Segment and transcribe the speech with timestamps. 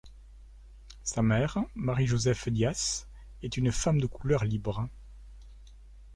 [1.03, 3.05] Sa mère, Marie-Josèphe Días,
[3.43, 4.89] est une femme de couleur libre.